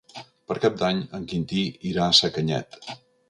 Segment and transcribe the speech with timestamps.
[0.51, 2.81] Per Cap d'Any en Quintí irà a Sacanyet.